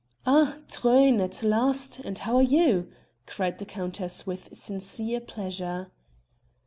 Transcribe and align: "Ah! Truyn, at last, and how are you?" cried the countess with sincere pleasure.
"Ah! 0.25 0.57
Truyn, 0.67 1.21
at 1.21 1.43
last, 1.43 1.99
and 1.99 2.17
how 2.17 2.37
are 2.37 2.41
you?" 2.41 2.89
cried 3.27 3.59
the 3.59 3.67
countess 3.67 4.25
with 4.25 4.49
sincere 4.51 5.19
pleasure. 5.19 5.91